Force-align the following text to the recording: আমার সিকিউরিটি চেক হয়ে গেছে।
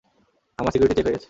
আমার 0.59 0.71
সিকিউরিটি 0.73 0.95
চেক 0.97 1.05
হয়ে 1.05 1.15
গেছে। 1.15 1.19